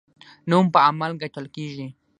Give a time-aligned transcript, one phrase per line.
[0.49, 1.87] نوم په عمل ګټل کیږي